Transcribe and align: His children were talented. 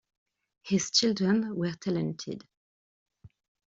His 0.63 0.89
children 0.89 1.55
were 1.55 1.73
talented. 1.79 2.43